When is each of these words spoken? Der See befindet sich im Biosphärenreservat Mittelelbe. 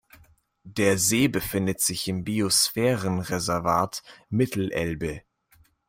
Der 0.63 0.97
See 0.97 1.27
befindet 1.27 1.79
sich 1.79 2.07
im 2.07 2.23
Biosphärenreservat 2.23 4.01
Mittelelbe. 4.29 5.21